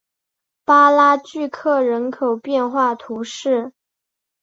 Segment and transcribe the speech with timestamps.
[0.65, 3.71] 巴拉聚克人口变化图示